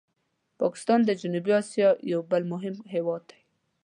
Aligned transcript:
پاکستان 0.61 0.99
د 1.05 1.09
جنوبي 1.21 1.51
آسیا 1.61 1.89
یو 2.11 2.21
بل 2.31 2.43
مهم 2.53 2.75
هېواد 2.93 3.23
دی. 3.31 3.39